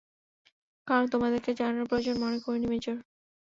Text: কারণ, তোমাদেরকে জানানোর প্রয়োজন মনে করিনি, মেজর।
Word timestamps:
কারণ, 0.87 1.05
তোমাদেরকে 1.07 1.51
জানানোর 1.53 1.89
প্রয়োজন 1.89 2.15
মনে 2.19 2.37
করিনি, 2.39 2.67
মেজর। 2.67 2.97